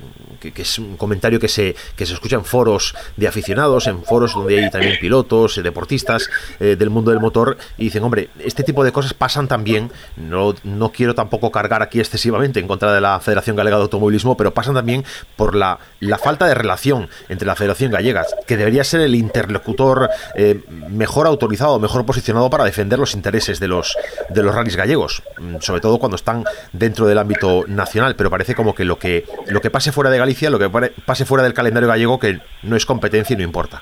que, 0.51 0.61
es 0.61 0.79
un 0.79 0.97
comentario 0.97 1.39
que 1.39 1.47
se, 1.47 1.75
que 1.95 2.05
se 2.05 2.13
escucha 2.13 2.35
en 2.35 2.45
foros 2.45 2.95
de 3.17 3.27
aficionados, 3.27 3.87
en 3.87 4.03
foros 4.03 4.33
donde 4.33 4.63
hay 4.63 4.69
también 4.69 4.97
pilotos, 4.99 5.57
eh, 5.57 5.63
deportistas 5.63 6.29
eh, 6.59 6.75
del 6.77 6.89
mundo 6.89 7.11
del 7.11 7.19
motor, 7.19 7.57
y 7.77 7.85
dicen, 7.85 8.03
hombre, 8.03 8.29
este 8.39 8.63
tipo 8.63 8.83
de 8.83 8.91
cosas 8.91 9.13
pasan 9.13 9.47
también, 9.47 9.91
no, 10.15 10.53
no 10.63 10.91
quiero 10.91 11.15
tampoco 11.15 11.51
cargar 11.51 11.81
aquí 11.81 11.99
excesivamente 11.99 12.59
en 12.59 12.67
contra 12.67 12.93
de 12.93 13.01
la 13.01 13.19
Federación 13.19 13.55
Galega 13.55 13.77
de 13.77 13.83
Automovilismo, 13.83 14.37
pero 14.37 14.53
pasan 14.53 14.75
también 14.75 15.03
por 15.35 15.55
la, 15.55 15.79
la 15.99 16.17
falta 16.17 16.45
de 16.45 16.53
relación 16.53 17.09
entre 17.29 17.47
la 17.47 17.55
Federación 17.55 17.91
Gallega, 17.91 18.25
que 18.47 18.57
debería 18.57 18.83
ser 18.83 19.01
el 19.01 19.15
interlocutor 19.15 20.09
eh, 20.35 20.61
mejor 20.89 21.27
autorizado, 21.27 21.79
mejor 21.79 22.05
posicionado 22.05 22.49
para 22.49 22.63
defender 22.63 22.99
los 22.99 23.13
intereses 23.13 23.59
de 23.59 23.67
los, 23.67 23.95
de 24.29 24.43
los 24.43 24.53
rallies 24.53 24.75
gallegos, 24.75 25.23
mm, 25.39 25.57
sobre 25.59 25.81
todo 25.81 25.99
cuando 25.99 26.15
están 26.15 26.43
dentro 26.73 27.05
del 27.07 27.17
ámbito 27.17 27.63
nacional, 27.67 28.15
pero 28.15 28.29
parece 28.29 28.55
como 28.55 28.75
que 28.75 28.85
lo 28.85 28.97
que, 28.99 29.25
lo 29.47 29.61
que 29.61 29.69
pase 29.69 29.91
fuera 29.91 30.09
de 30.09 30.17
Galicia, 30.17 30.34
lo 30.49 30.59
que 30.59 30.69
pase 31.05 31.25
fuera 31.25 31.43
del 31.43 31.53
calendario 31.53 31.87
gallego, 31.87 32.19
que 32.19 32.39
no 32.63 32.75
es 32.75 32.85
competencia 32.85 33.33
y 33.33 33.37
no 33.37 33.43
importa. 33.43 33.81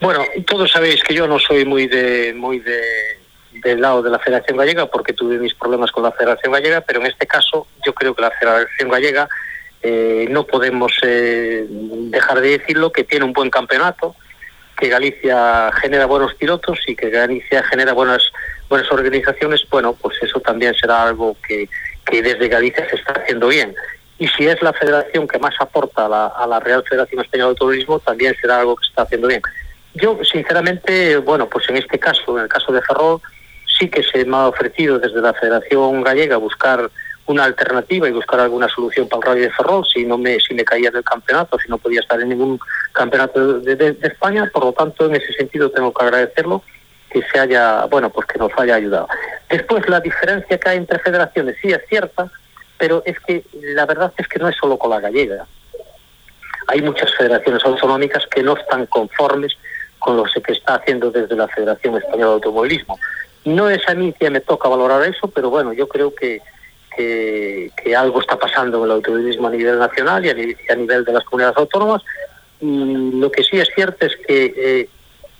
Bueno, 0.00 0.24
todos 0.46 0.70
sabéis 0.70 1.02
que 1.02 1.14
yo 1.14 1.26
no 1.26 1.38
soy 1.38 1.64
muy 1.64 1.86
de 1.86 2.32
muy 2.34 2.60
de 2.60 2.80
del 3.52 3.80
lado 3.80 4.02
de 4.02 4.10
la 4.10 4.18
Federación 4.18 4.56
Gallega 4.56 4.86
porque 4.86 5.12
tuve 5.12 5.38
mis 5.38 5.54
problemas 5.54 5.90
con 5.90 6.02
la 6.02 6.12
Federación 6.12 6.52
Gallega, 6.52 6.80
pero 6.80 7.00
en 7.00 7.06
este 7.06 7.26
caso 7.26 7.66
yo 7.84 7.92
creo 7.92 8.14
que 8.14 8.22
la 8.22 8.30
Federación 8.30 8.88
Gallega 8.88 9.28
eh, 9.82 10.26
no 10.30 10.46
podemos 10.46 10.92
eh, 11.02 11.66
dejar 11.68 12.40
de 12.40 12.58
decirlo 12.58 12.92
que 12.92 13.04
tiene 13.04 13.24
un 13.24 13.32
buen 13.32 13.50
campeonato, 13.50 14.14
que 14.78 14.88
Galicia 14.88 15.70
genera 15.80 16.06
buenos 16.06 16.34
pilotos 16.34 16.78
y 16.86 16.96
que 16.96 17.10
Galicia 17.10 17.62
genera 17.64 17.92
buenas 17.92 18.32
buenas 18.70 18.90
organizaciones, 18.92 19.66
bueno, 19.68 19.94
pues 19.94 20.16
eso 20.22 20.40
también 20.40 20.74
será 20.74 21.02
algo 21.02 21.36
que, 21.46 21.68
que 22.06 22.22
desde 22.22 22.48
Galicia 22.48 22.88
se 22.88 22.96
está 22.96 23.14
haciendo 23.14 23.48
bien. 23.48 23.74
Y 24.20 24.28
si 24.28 24.46
es 24.46 24.62
la 24.62 24.72
federación 24.72 25.26
que 25.26 25.38
más 25.40 25.54
aporta 25.58 26.06
a 26.06 26.08
la, 26.08 26.26
a 26.26 26.46
la 26.46 26.60
Real 26.60 26.84
Federación 26.88 27.22
Española 27.22 27.50
de 27.50 27.56
Turismo, 27.56 27.98
también 27.98 28.36
será 28.40 28.60
algo 28.60 28.76
que 28.76 28.84
se 28.84 28.90
está 28.90 29.02
haciendo 29.02 29.26
bien. 29.26 29.42
Yo, 29.94 30.18
sinceramente, 30.22 31.16
bueno, 31.16 31.48
pues 31.48 31.68
en 31.68 31.78
este 31.78 31.98
caso, 31.98 32.36
en 32.36 32.44
el 32.44 32.48
caso 32.48 32.70
de 32.70 32.82
Ferrol, 32.82 33.20
sí 33.78 33.88
que 33.88 34.02
se 34.02 34.24
me 34.24 34.36
ha 34.36 34.46
ofrecido 34.46 34.98
desde 34.98 35.20
la 35.20 35.32
Federación 35.32 36.02
Gallega 36.02 36.36
buscar 36.36 36.90
una 37.26 37.44
alternativa 37.44 38.08
y 38.08 38.12
buscar 38.12 38.40
alguna 38.40 38.68
solución 38.68 39.08
para 39.08 39.20
el 39.20 39.26
Rally 39.26 39.40
de 39.42 39.52
Ferrol 39.52 39.84
si 39.86 40.04
no 40.04 40.18
me 40.18 40.38
si 40.40 40.52
me 40.52 40.64
caía 40.64 40.90
del 40.90 41.04
campeonato, 41.04 41.58
si 41.58 41.68
no 41.68 41.78
podía 41.78 42.00
estar 42.00 42.20
en 42.20 42.28
ningún 42.28 42.58
campeonato 42.92 43.60
de, 43.60 43.76
de, 43.76 43.92
de 43.92 44.08
España. 44.08 44.50
Por 44.52 44.64
lo 44.64 44.72
tanto, 44.72 45.06
en 45.06 45.16
ese 45.16 45.32
sentido 45.32 45.70
tengo 45.70 45.94
que 45.94 46.04
agradecerlo 46.04 46.62
que 47.10 47.22
se 47.22 47.38
haya, 47.38 47.86
bueno, 47.86 48.10
pues 48.10 48.26
que 48.26 48.38
nos 48.38 48.52
haya 48.58 48.74
ayudado. 48.74 49.08
Después, 49.48 49.88
la 49.88 50.00
diferencia 50.00 50.58
que 50.58 50.68
hay 50.68 50.76
entre 50.76 50.98
federaciones 50.98 51.56
sí 51.60 51.68
es 51.68 51.80
cierta, 51.88 52.30
pero 52.80 53.02
es 53.04 53.20
que 53.20 53.44
la 53.52 53.84
verdad 53.84 54.10
es 54.16 54.26
que 54.26 54.38
no 54.38 54.48
es 54.48 54.56
solo 54.56 54.78
con 54.78 54.90
la 54.90 55.00
gallega. 55.00 55.46
Hay 56.66 56.80
muchas 56.80 57.14
federaciones 57.14 57.62
autonómicas 57.62 58.26
que 58.26 58.42
no 58.42 58.56
están 58.56 58.86
conformes 58.86 59.52
con 59.98 60.16
lo 60.16 60.24
que 60.24 60.52
está 60.52 60.76
haciendo 60.76 61.10
desde 61.10 61.36
la 61.36 61.46
Federación 61.46 61.98
Española 61.98 62.28
de 62.28 62.32
Automovilismo. 62.32 62.98
No 63.44 63.68
es 63.68 63.86
a 63.86 63.94
mí 63.94 64.14
que 64.18 64.30
me 64.30 64.40
toca 64.40 64.70
valorar 64.70 65.02
eso, 65.04 65.28
pero 65.28 65.50
bueno, 65.50 65.74
yo 65.74 65.88
creo 65.88 66.14
que, 66.14 66.40
que, 66.96 67.70
algo 67.94 68.20
está 68.20 68.38
pasando 68.38 68.78
en 68.78 68.84
el 68.84 68.90
automovilismo 68.92 69.48
a 69.48 69.50
nivel 69.50 69.78
nacional 69.78 70.24
y 70.24 70.30
a, 70.30 70.72
a 70.72 70.76
nivel 70.76 71.04
de 71.04 71.12
las 71.12 71.24
comunidades 71.24 71.58
autónomas. 71.58 72.02
Y 72.62 73.10
lo 73.12 73.30
que 73.30 73.42
sí 73.42 73.58
es 73.58 73.68
cierto 73.74 74.06
es 74.06 74.16
que 74.26 74.54
eh, 74.56 74.88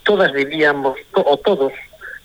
todas 0.02 0.30
debíamos, 0.34 0.98
o 1.14 1.36
todos 1.38 1.72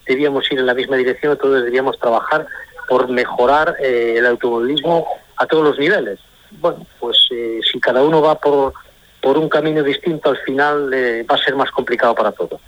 debíamos 0.05 0.51
ir 0.51 0.59
en 0.59 0.65
la 0.65 0.73
misma 0.73 0.97
dirección, 0.97 1.37
todos 1.37 1.63
debíamos 1.63 1.97
trabajar 1.99 2.47
por 2.87 3.09
mejorar 3.09 3.75
eh, 3.79 4.15
el 4.17 4.25
automovilismo 4.25 5.07
a 5.37 5.45
todos 5.45 5.63
los 5.63 5.79
niveles. 5.79 6.19
Bueno, 6.51 6.85
pues 6.99 7.17
eh, 7.31 7.59
si 7.69 7.79
cada 7.79 8.03
uno 8.03 8.21
va 8.21 8.35
por, 8.35 8.73
por 9.21 9.37
un 9.37 9.49
camino 9.49 9.83
distinto, 9.83 10.29
al 10.29 10.37
final 10.37 10.93
eh, 10.93 11.23
va 11.29 11.35
a 11.35 11.43
ser 11.43 11.55
más 11.55 11.71
complicado 11.71 12.15
para 12.15 12.31
todos. 12.31 12.61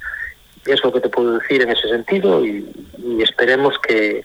Es 0.66 0.84
lo 0.84 0.92
que 0.92 1.00
te 1.00 1.10
puedo 1.10 1.38
decir 1.38 1.62
en 1.62 1.70
ese 1.70 1.88
sentido 1.88 2.46
y, 2.46 2.70
y 2.98 3.22
esperemos 3.22 3.80
que, 3.80 4.24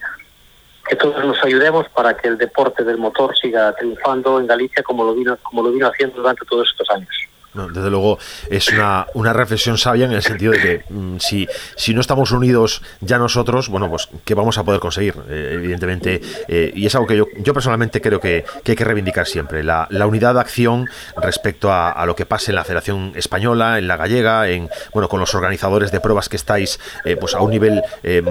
que 0.89 0.97
todos 0.97 1.25
nos 1.25 1.43
ayudemos 1.45 1.89
para 1.91 2.17
que 2.17 2.29
el 2.29 2.39
deporte 2.39 2.83
del 2.83 2.99
motor 2.99 3.37
siga 3.37 3.73
triunfando 3.75 4.41
en 4.41 4.47
Galicia 4.47 4.83
como 4.83 5.05
lo 5.05 5.15
vino, 5.15 5.37
como 5.43 5.63
lo 5.63 5.71
vino 5.71 5.87
haciendo 5.87 6.17
durante 6.17 6.45
todos 6.47 6.69
estos 6.71 6.91
años. 6.91 7.15
Desde 7.55 7.91
luego 7.91 8.19
es 8.49 8.69
una, 8.69 9.07
una, 9.15 9.33
reflexión 9.33 9.77
sabia 9.77 10.07
en 10.07 10.13
el 10.13 10.23
sentido 10.23 10.53
de 10.53 10.59
que 10.59 10.85
mm, 10.89 11.19
si, 11.19 11.47
si 11.77 11.93
no 11.93 12.01
estamos 12.01 12.31
unidos 12.33 12.83
ya 13.01 13.19
nosotros, 13.19 13.69
bueno, 13.69 13.91
pues 13.91 14.09
¿qué 14.25 14.35
vamos 14.35 14.57
a 14.57 14.65
poder 14.65 14.81
conseguir? 14.81 15.15
Eh, 15.29 15.51
evidentemente, 15.55 16.21
eh, 16.49 16.73
y 16.75 16.87
es 16.87 16.95
algo 16.95 17.07
que 17.07 17.17
yo, 17.17 17.27
yo 17.39 17.53
personalmente 17.53 18.01
creo 18.01 18.21
que, 18.21 18.45
hay 18.67 18.75
que 18.77 18.85
reivindicar 18.85 19.27
siempre, 19.27 19.63
la, 19.63 19.87
la 19.91 20.07
unidad 20.07 20.35
de 20.35 20.41
acción 20.41 20.89
respecto 21.21 21.71
a, 21.71 22.03
lo 22.07 22.17
que 22.17 22.27
pase 22.27 22.53
en 22.53 22.57
la 22.57 22.65
Federación 22.65 23.13
Española, 23.17 23.79
en 23.79 23.87
la 23.87 23.97
gallega, 23.97 24.49
en 24.49 24.71
bueno, 24.93 25.09
con 25.09 25.21
los 25.21 25.35
organizadores 25.35 25.93
de 25.93 26.01
pruebas 26.01 26.29
que 26.29 26.37
estáis 26.37 26.81
eh, 27.05 27.17
pues 27.17 27.35
a 27.35 27.41
un 27.41 27.51
nivel 27.51 27.83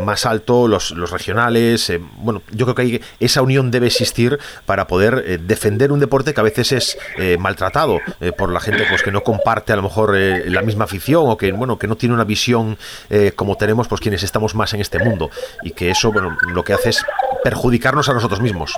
más 0.04 0.26
alto, 0.26 0.68
los, 0.68 0.92
los 0.92 1.12
regionales, 1.12 1.92
bueno, 2.18 2.42
yo 2.52 2.66
creo 2.66 2.76
que 2.76 2.82
hay, 2.82 3.02
esa 3.20 3.42
unión 3.42 3.72
debe 3.72 3.88
existir 3.88 4.40
para 4.66 4.88
poder 4.88 5.40
defender 5.42 5.92
un 5.92 6.00
deporte 6.00 6.34
que 6.34 6.40
a 6.40 6.44
veces 6.44 6.72
es 6.72 6.98
maltratado 7.40 8.00
por 8.38 8.52
la 8.52 8.60
gente 8.60 8.86
pues 8.90 9.04
que 9.04 9.11
no 9.12 9.24
comparte 9.24 9.74
a 9.74 9.76
lo 9.76 9.84
mejor 9.84 10.16
eh, 10.16 10.50
la 10.50 10.62
misma 10.62 10.86
afición 10.86 11.24
o 11.28 11.38
que 11.38 11.52
bueno 11.52 11.78
que 11.78 11.88
no 11.88 11.96
tiene 11.96 12.16
una 12.16 12.24
visión 12.24 12.78
eh, 13.10 13.32
como 13.36 13.56
tenemos 13.56 13.88
pues 13.88 14.02
quienes 14.02 14.24
estamos 14.24 14.56
más 14.56 14.74
en 14.74 14.82
este 14.82 15.00
mundo 15.00 15.30
y 15.64 15.72
que 15.72 15.90
eso 15.90 16.12
bueno 16.12 16.38
lo 16.54 16.64
que 16.64 16.74
hace 16.74 16.90
es 16.90 17.04
perjudicarnos 17.44 18.10
a 18.10 18.14
nosotros 18.14 18.42
mismos. 18.42 18.76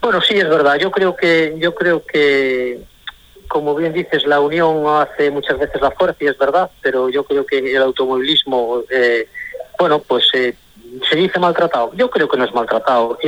Bueno, 0.00 0.20
sí 0.20 0.34
es 0.34 0.48
verdad. 0.48 0.76
Yo 0.76 0.90
creo 0.90 1.16
que 1.16 1.56
yo 1.58 1.74
creo 1.74 2.04
que 2.04 2.80
como 3.48 3.74
bien 3.74 3.92
dices, 3.92 4.26
la 4.26 4.40
unión 4.40 4.84
hace 4.86 5.30
muchas 5.30 5.58
veces 5.58 5.80
la 5.80 5.90
fuerza 5.90 6.16
y 6.20 6.26
es 6.26 6.38
verdad, 6.38 6.70
pero 6.82 7.08
yo 7.08 7.24
creo 7.24 7.46
que 7.46 7.58
el 7.58 7.82
automovilismo, 7.82 8.82
eh, 8.90 9.28
bueno, 9.78 10.00
pues 10.00 10.28
se 10.28 11.16
dice 11.16 11.38
maltratado. 11.38 11.92
Yo 11.94 12.10
creo 12.10 12.28
que 12.28 12.36
no 12.36 12.44
es 12.44 12.54
maltratado 12.54 13.18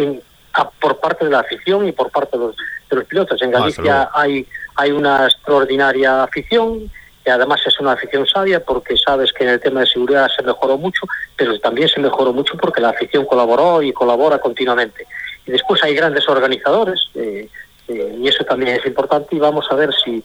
por 0.80 0.98
parte 0.98 1.24
de 1.24 1.30
la 1.30 1.40
afición 1.40 1.86
y 1.86 1.92
por 1.92 2.10
parte 2.10 2.36
de 2.36 2.44
los, 2.44 2.56
de 2.90 2.96
los 2.96 3.04
pilotos. 3.04 3.40
En 3.42 3.50
Galicia 3.50 4.10
hay 4.12 4.46
hay 4.78 4.92
una 4.92 5.24
extraordinaria 5.24 6.22
afición, 6.22 6.88
que 7.24 7.30
además 7.32 7.60
es 7.66 7.78
una 7.80 7.92
afición 7.92 8.24
sabia 8.28 8.60
porque 8.64 8.96
sabes 8.96 9.32
que 9.32 9.42
en 9.42 9.50
el 9.50 9.60
tema 9.60 9.80
de 9.80 9.86
seguridad 9.86 10.28
se 10.34 10.44
mejoró 10.44 10.78
mucho, 10.78 11.00
pero 11.36 11.58
también 11.58 11.88
se 11.88 11.98
mejoró 11.98 12.32
mucho 12.32 12.56
porque 12.56 12.80
la 12.80 12.90
afición 12.90 13.26
colaboró 13.26 13.82
y 13.82 13.92
colabora 13.92 14.38
continuamente. 14.38 15.04
Y 15.46 15.50
después 15.50 15.82
hay 15.82 15.94
grandes 15.94 16.28
organizadores, 16.28 17.10
eh, 17.16 17.48
eh, 17.88 18.16
y 18.20 18.28
eso 18.28 18.44
también 18.44 18.76
es 18.76 18.86
importante, 18.86 19.34
y 19.34 19.40
vamos 19.40 19.66
a 19.68 19.74
ver 19.74 19.90
si, 20.04 20.22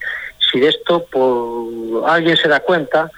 si 0.52 0.60
de 0.60 0.68
esto 0.68 1.04
por, 1.12 2.08
alguien 2.08 2.38
se 2.38 2.48
da 2.48 2.60
cuenta 2.60 3.10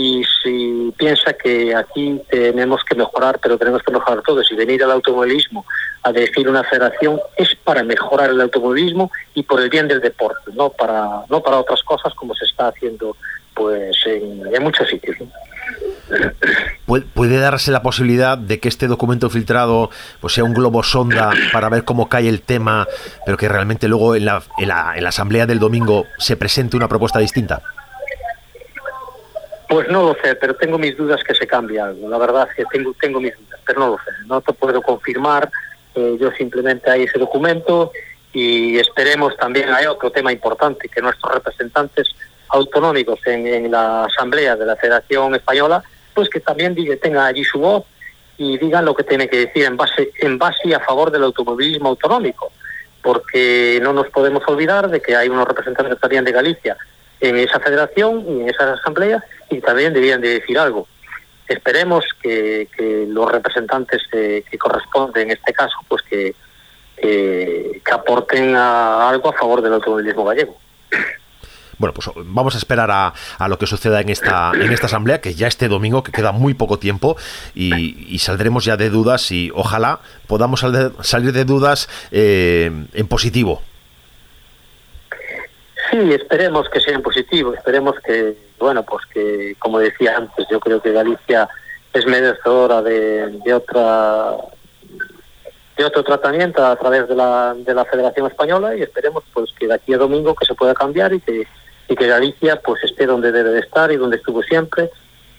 y 0.00 0.22
si 0.44 0.94
piensa 0.96 1.32
que 1.32 1.74
aquí 1.74 2.22
tenemos 2.30 2.84
que 2.84 2.94
mejorar, 2.94 3.40
pero 3.42 3.58
tenemos 3.58 3.82
que 3.82 3.90
mejorar 3.90 4.22
todos 4.22 4.48
y 4.52 4.54
venir 4.54 4.84
al 4.84 4.92
automovilismo 4.92 5.66
a 6.04 6.12
decir 6.12 6.48
una 6.48 6.62
federación 6.62 7.18
es 7.36 7.56
para 7.56 7.82
mejorar 7.82 8.30
el 8.30 8.40
automovilismo 8.40 9.10
y 9.34 9.42
por 9.42 9.60
el 9.60 9.68
bien 9.68 9.88
del 9.88 10.00
deporte, 10.00 10.52
no 10.54 10.70
para 10.70 11.24
no 11.28 11.42
para 11.42 11.56
otras 11.58 11.82
cosas 11.82 12.14
como 12.14 12.32
se 12.36 12.44
está 12.44 12.68
haciendo 12.68 13.16
pues 13.54 13.96
en, 14.06 14.62
muchos 14.62 14.88
sitios. 14.88 15.16
¿Puede 16.86 17.38
darse 17.40 17.72
la 17.72 17.82
posibilidad 17.82 18.38
de 18.38 18.60
que 18.60 18.68
este 18.68 18.86
documento 18.86 19.28
filtrado 19.30 19.90
pues 20.20 20.32
sea 20.32 20.44
un 20.44 20.54
globo 20.54 20.84
sonda 20.84 21.32
para 21.52 21.68
ver 21.70 21.82
cómo 21.82 22.08
cae 22.08 22.28
el 22.28 22.42
tema, 22.42 22.86
pero 23.26 23.36
que 23.36 23.48
realmente 23.48 23.88
luego 23.88 24.14
en 24.14 24.26
la, 24.26 24.44
en 24.58 24.68
la, 24.68 24.92
en 24.94 25.02
la 25.02 25.08
asamblea 25.08 25.46
del 25.46 25.58
domingo 25.58 26.06
se 26.18 26.36
presente 26.36 26.76
una 26.76 26.86
propuesta 26.86 27.18
distinta? 27.18 27.62
Pues 29.68 29.86
no 29.88 30.02
lo 30.02 30.16
sé, 30.22 30.34
pero 30.34 30.54
tengo 30.54 30.78
mis 30.78 30.96
dudas 30.96 31.22
que 31.22 31.34
se 31.34 31.46
cambie 31.46 31.78
algo. 31.78 32.08
La 32.08 32.16
verdad 32.16 32.48
es 32.50 32.56
que 32.56 32.64
tengo, 32.72 32.94
tengo 32.98 33.20
mis 33.20 33.36
dudas, 33.36 33.60
pero 33.66 33.80
no 33.80 33.88
lo 33.88 33.96
sé. 33.98 34.10
No 34.26 34.40
te 34.40 34.54
puedo 34.54 34.80
confirmar. 34.80 35.50
Eh, 35.94 36.16
yo 36.18 36.30
simplemente 36.32 36.90
hay 36.90 37.02
ese 37.02 37.18
documento 37.18 37.92
y 38.32 38.78
esperemos 38.78 39.36
también, 39.36 39.68
hay 39.68 39.84
otro 39.86 40.10
tema 40.10 40.32
importante, 40.32 40.88
que 40.88 41.02
nuestros 41.02 41.34
representantes 41.34 42.14
autonómicos 42.48 43.20
en, 43.26 43.70
la 43.70 44.04
Asamblea 44.04 44.56
de 44.56 44.64
la 44.64 44.76
Federación 44.76 45.34
Española, 45.34 45.82
pues 46.14 46.30
que 46.30 46.40
también 46.40 46.74
diga, 46.74 46.96
tengan 46.96 47.26
allí 47.26 47.44
su 47.44 47.58
voz 47.58 47.84
y 48.38 48.56
digan 48.56 48.86
lo 48.86 48.94
que 48.94 49.04
tiene 49.04 49.28
que 49.28 49.46
decir 49.46 49.64
en 49.64 49.76
base, 49.76 50.10
en 50.20 50.38
base 50.38 50.74
a 50.74 50.80
favor 50.80 51.10
del 51.10 51.24
automovilismo 51.24 51.90
autonómico. 51.90 52.52
Porque 53.02 53.80
no 53.82 53.92
nos 53.92 54.08
podemos 54.08 54.42
olvidar 54.46 54.88
de 54.88 55.02
que 55.02 55.14
hay 55.14 55.28
unos 55.28 55.46
representantes 55.46 55.98
también 56.00 56.24
de 56.24 56.32
Galicia 56.32 56.76
en 57.20 57.36
esa 57.36 57.60
federación 57.60 58.24
y 58.28 58.40
en 58.42 58.48
esa 58.48 58.72
asamblea 58.72 59.22
y 59.50 59.60
también 59.60 59.92
debían 59.92 60.20
de 60.20 60.40
decir 60.40 60.58
algo. 60.58 60.86
Esperemos 61.46 62.04
que, 62.22 62.68
los 63.08 63.30
representantes 63.30 64.02
que 64.10 64.58
corresponden 64.58 65.30
en 65.30 65.36
este 65.36 65.52
caso, 65.52 65.76
pues 65.88 66.02
que, 66.02 66.34
que, 67.00 67.92
aporten 67.92 68.54
algo 68.54 69.30
a 69.30 69.32
favor 69.32 69.62
del 69.62 69.74
automovilismo 69.74 70.24
gallego. 70.24 70.56
Bueno, 71.78 71.94
pues 71.94 72.10
vamos 72.16 72.56
a 72.56 72.58
esperar 72.58 72.90
a, 72.90 73.14
a, 73.38 73.48
lo 73.48 73.56
que 73.56 73.66
suceda 73.66 74.00
en 74.00 74.08
esta, 74.08 74.50
en 74.52 74.72
esta 74.72 74.86
asamblea, 74.86 75.20
que 75.20 75.34
ya 75.34 75.46
este 75.46 75.68
domingo, 75.68 76.02
que 76.02 76.10
queda 76.10 76.32
muy 76.32 76.54
poco 76.54 76.80
tiempo, 76.80 77.16
y, 77.54 78.18
saldremos 78.18 78.64
ya 78.64 78.76
de 78.76 78.90
dudas 78.90 79.30
y 79.30 79.52
ojalá 79.54 80.00
podamos 80.26 80.64
salir 81.02 81.32
de 81.32 81.44
dudas 81.44 81.88
eh, 82.10 82.86
en 82.92 83.06
positivo, 83.06 83.62
Sí, 85.90 86.12
esperemos 86.12 86.68
que 86.68 86.80
sea 86.80 86.94
en 86.94 87.02
positivo, 87.02 87.54
esperemos 87.54 87.96
que, 88.04 88.36
bueno, 88.58 88.82
pues 88.82 89.06
que, 89.06 89.56
como 89.58 89.78
decía 89.78 90.16
antes, 90.16 90.46
yo 90.50 90.60
creo 90.60 90.82
que 90.82 90.92
Galicia 90.92 91.48
es 91.92 92.06
merecedora 92.06 92.82
de, 92.82 93.38
de 93.44 93.54
otra 93.54 94.36
de 95.76 95.84
otro 95.84 96.02
tratamiento 96.02 96.66
a 96.66 96.74
través 96.74 97.08
de 97.08 97.14
la, 97.14 97.54
de 97.56 97.72
la 97.72 97.84
Federación 97.84 98.26
Española 98.26 98.74
y 98.74 98.82
esperemos 98.82 99.22
pues 99.32 99.52
que 99.56 99.68
de 99.68 99.74
aquí 99.74 99.94
a 99.94 99.98
domingo 99.98 100.34
que 100.34 100.44
se 100.44 100.54
pueda 100.54 100.74
cambiar 100.74 101.12
y 101.12 101.20
que 101.20 101.46
y 101.88 101.94
que 101.94 102.06
Galicia 102.08 102.60
pues 102.60 102.82
esté 102.82 103.06
donde 103.06 103.30
debe 103.30 103.50
de 103.50 103.60
estar 103.60 103.90
y 103.92 103.96
donde 103.96 104.16
estuvo 104.16 104.42
siempre 104.42 104.90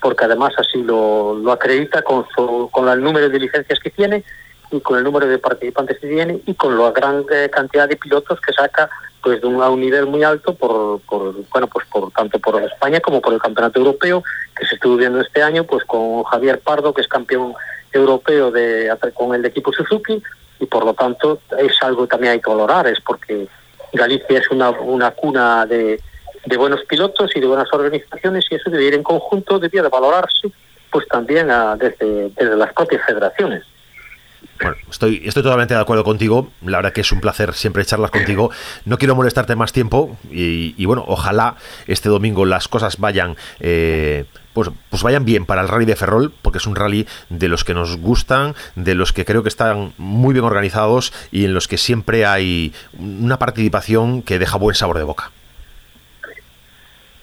porque 0.01 0.23
además 0.23 0.53
así 0.57 0.81
lo, 0.81 1.35
lo 1.35 1.51
acredita 1.51 2.01
con 2.01 2.25
su, 2.33 2.69
con 2.71 2.87
el 2.87 3.01
número 3.01 3.29
de 3.29 3.37
licencias 3.37 3.79
que 3.79 3.89
tiene 3.89 4.23
y 4.71 4.79
con 4.79 4.97
el 4.97 5.03
número 5.03 5.27
de 5.27 5.37
participantes 5.39 5.99
que 5.99 6.07
tiene 6.07 6.41
y 6.45 6.53
con 6.53 6.77
la 6.77 6.91
gran 6.91 7.25
eh, 7.31 7.49
cantidad 7.51 7.89
de 7.89 7.97
pilotos 7.97 8.39
que 8.39 8.53
saca 8.53 8.89
pues 9.21 9.41
de 9.41 9.47
un, 9.47 9.61
a 9.61 9.69
un 9.69 9.81
nivel 9.81 10.05
muy 10.05 10.23
alto 10.23 10.53
por, 10.53 11.01
por, 11.01 11.35
bueno 11.49 11.67
pues 11.67 11.85
por 11.87 12.11
tanto 12.11 12.39
por 12.39 12.61
España 12.61 12.99
como 12.99 13.21
por 13.21 13.33
el 13.33 13.41
campeonato 13.41 13.79
europeo 13.79 14.23
que 14.57 14.65
se 14.65 14.75
estuvo 14.75 14.95
viendo 14.95 15.21
este 15.21 15.41
año 15.41 15.63
pues 15.63 15.83
con 15.85 16.23
Javier 16.23 16.59
Pardo 16.59 16.93
que 16.93 17.01
es 17.01 17.07
campeón 17.07 17.53
europeo 17.91 18.51
de 18.51 18.91
con 19.13 19.35
el 19.35 19.45
equipo 19.45 19.71
Suzuki 19.73 20.21
y 20.59 20.65
por 20.65 20.85
lo 20.85 20.93
tanto 20.93 21.39
es 21.57 21.73
algo 21.81 22.03
que 22.03 22.09
también 22.09 22.33
hay 22.33 22.41
que 22.41 22.49
valorar 22.49 22.87
es 22.87 22.99
porque 23.01 23.47
Galicia 23.93 24.39
es 24.39 24.49
una, 24.51 24.69
una 24.69 25.11
cuna 25.11 25.65
de, 25.65 25.99
de 26.45 26.57
buenos 26.57 26.83
pilotos 26.85 27.35
y 27.35 27.39
de 27.39 27.47
buenas 27.47 27.71
organizaciones 27.73 28.45
y 28.49 28.55
eso 28.55 28.69
debe 28.69 28.85
ir 28.85 28.93
en 28.93 29.03
conjunto 29.03 29.59
debía 29.59 29.81
de 29.81 29.89
valorarse 29.89 30.49
pues 30.91 31.07
también 31.07 31.51
a, 31.51 31.75
desde, 31.75 32.29
desde 32.29 32.55
las 32.55 32.73
propias 32.73 33.05
federaciones 33.05 33.63
bueno, 34.61 34.77
estoy, 34.89 35.21
estoy 35.25 35.43
totalmente 35.43 35.73
de 35.73 35.79
acuerdo 35.79 36.03
contigo. 36.03 36.51
La 36.65 36.77
verdad 36.77 36.91
que 36.91 37.01
es 37.01 37.11
un 37.11 37.21
placer 37.21 37.53
siempre 37.53 37.85
charlas 37.85 38.11
contigo. 38.11 38.51
No 38.85 38.97
quiero 38.97 39.15
molestarte 39.15 39.55
más 39.55 39.71
tiempo 39.71 40.17
y, 40.29 40.85
bueno, 40.85 41.03
ojalá 41.07 41.55
este 41.87 42.09
domingo 42.09 42.45
las 42.45 42.67
cosas 42.67 42.97
vayan, 42.97 43.37
eh, 43.59 44.25
pues, 44.53 44.69
pues 44.89 45.01
vayan 45.01 45.23
bien 45.23 45.45
para 45.45 45.61
el 45.61 45.67
rally 45.69 45.85
de 45.85 45.95
Ferrol, 45.95 46.33
porque 46.41 46.57
es 46.57 46.67
un 46.67 46.75
rally 46.75 47.07
de 47.29 47.47
los 47.47 47.63
que 47.63 47.73
nos 47.73 47.97
gustan, 47.97 48.55
de 48.75 48.95
los 48.95 49.13
que 49.13 49.23
creo 49.23 49.43
que 49.43 49.49
están 49.49 49.93
muy 49.97 50.33
bien 50.33 50.45
organizados 50.45 51.13
y 51.31 51.45
en 51.45 51.53
los 51.53 51.67
que 51.67 51.77
siempre 51.77 52.25
hay 52.25 52.73
una 52.97 53.39
participación 53.39 54.21
que 54.21 54.39
deja 54.39 54.57
buen 54.57 54.75
sabor 54.75 54.97
de 54.97 55.03
boca. 55.03 55.31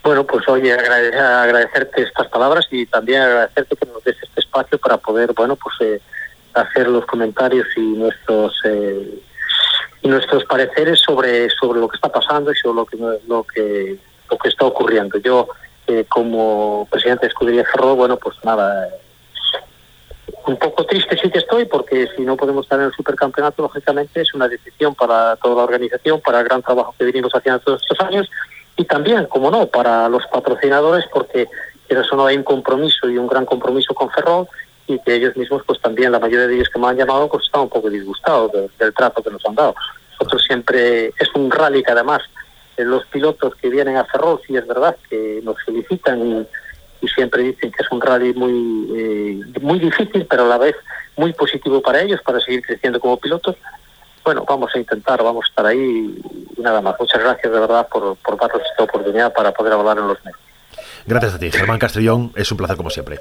Bueno, 0.02 0.24
pues 0.24 0.48
oye, 0.48 0.72
agradecerte 0.72 2.02
estas 2.02 2.28
palabras 2.28 2.64
y 2.70 2.86
también 2.86 3.22
agradecerte 3.22 3.74
que 3.74 3.86
nos 3.86 4.04
des 4.04 4.16
este 4.22 4.40
espacio 4.40 4.78
para 4.78 4.96
poder, 4.98 5.32
bueno, 5.32 5.56
pues 5.56 5.74
eh, 5.80 6.00
hacer 6.62 6.88
los 6.88 7.06
comentarios 7.06 7.66
y 7.76 7.80
nuestros 7.80 8.60
eh, 8.64 9.20
y 10.02 10.08
nuestros 10.08 10.44
pareceres 10.44 11.00
sobre 11.00 11.48
sobre 11.50 11.80
lo 11.80 11.88
que 11.88 11.96
está 11.96 12.08
pasando 12.08 12.52
y 12.52 12.56
sobre 12.56 12.76
lo 12.76 12.86
que 12.86 12.96
lo 13.26 13.44
que 13.44 13.98
lo 14.30 14.38
que 14.38 14.48
está 14.48 14.66
ocurriendo. 14.66 15.18
Yo 15.18 15.48
eh, 15.86 16.04
como 16.08 16.88
presidente 16.90 17.26
de 17.26 17.28
Escudería 17.28 17.64
Ferro, 17.64 17.94
bueno, 17.94 18.16
pues 18.16 18.36
nada, 18.44 18.88
un 20.46 20.56
poco 20.56 20.84
triste 20.84 21.16
sí 21.16 21.30
que 21.30 21.38
estoy 21.38 21.64
porque 21.66 22.08
si 22.16 22.22
no 22.22 22.36
podemos 22.36 22.64
estar 22.64 22.78
en 22.78 22.86
el 22.86 22.92
supercampeonato, 22.92 23.62
lógicamente 23.62 24.20
es 24.20 24.34
una 24.34 24.48
decisión 24.48 24.94
para 24.94 25.36
toda 25.36 25.56
la 25.56 25.62
organización, 25.62 26.20
para 26.20 26.40
el 26.40 26.44
gran 26.44 26.62
trabajo 26.62 26.94
que 26.98 27.04
venimos 27.04 27.32
haciendo 27.32 27.60
todos 27.60 27.82
estos 27.82 28.00
años 28.00 28.28
y 28.76 28.84
también, 28.84 29.26
como 29.26 29.50
no, 29.50 29.66
para 29.66 30.08
los 30.08 30.26
patrocinadores 30.26 31.04
porque 31.12 31.48
eso 31.88 32.16
no 32.16 32.26
hay 32.26 32.36
un 32.36 32.42
compromiso 32.42 33.08
y 33.08 33.16
un 33.18 33.26
gran 33.26 33.46
compromiso 33.46 33.94
con 33.94 34.10
Ferrol 34.10 34.48
y 34.86 34.98
que 35.00 35.14
ellos 35.16 35.36
mismos, 35.36 35.62
pues 35.66 35.80
también 35.80 36.12
la 36.12 36.18
mayoría 36.18 36.46
de 36.46 36.54
ellos 36.54 36.68
que 36.68 36.78
me 36.78 36.88
han 36.88 36.96
llamado, 36.96 37.28
pues 37.28 37.44
están 37.44 37.62
un 37.62 37.68
poco 37.68 37.90
disgustados 37.90 38.52
del 38.78 38.94
trato 38.94 39.22
que 39.22 39.30
nos 39.30 39.44
han 39.44 39.54
dado. 39.54 39.74
Nosotros 40.12 40.42
siempre, 40.46 41.06
es 41.06 41.34
un 41.34 41.50
rally 41.50 41.82
que 41.82 41.92
además 41.92 42.22
eh, 42.76 42.84
los 42.84 43.04
pilotos 43.06 43.54
que 43.56 43.68
vienen 43.68 43.96
a 43.96 44.04
Ferrol, 44.04 44.40
sí 44.46 44.56
es 44.56 44.66
verdad 44.66 44.96
que 45.08 45.40
nos 45.42 45.56
felicitan 45.64 46.26
y, 46.26 46.46
siempre 47.14 47.44
dicen 47.44 47.70
que 47.70 47.84
es 47.84 47.92
un 47.92 48.00
rally 48.00 48.34
muy, 48.34 48.88
eh, 48.96 49.60
muy 49.60 49.78
difícil, 49.78 50.26
pero 50.28 50.44
a 50.44 50.48
la 50.48 50.58
vez 50.58 50.74
muy 51.16 51.32
positivo 51.32 51.80
para 51.80 52.02
ellos, 52.02 52.20
para 52.22 52.40
seguir 52.40 52.62
creciendo 52.62 52.98
como 52.98 53.16
pilotos. 53.16 53.54
bueno, 54.24 54.44
vamos 54.46 54.72
a 54.74 54.78
intentar, 54.78 55.22
vamos 55.22 55.44
a 55.44 55.48
estar 55.48 55.66
ahí 55.66 56.18
y 56.56 56.60
nada 56.60 56.80
más. 56.80 56.96
Muchas 56.98 57.22
gracias 57.22 57.52
de 57.52 57.60
verdad 57.60 57.86
por, 57.88 58.16
por 58.16 58.36
darnos 58.36 58.60
esta 58.68 58.82
oportunidad 58.82 59.32
para 59.32 59.52
poder 59.52 59.74
hablar 59.74 59.98
en 59.98 60.08
los 60.08 60.18
medios. 60.24 60.40
Gracias 61.06 61.34
a 61.34 61.38
ti, 61.38 61.50
Germán 61.52 61.78
Castellón, 61.78 62.32
es 62.34 62.50
un 62.50 62.58
placer 62.58 62.76
como 62.76 62.90
siempre. 62.90 63.20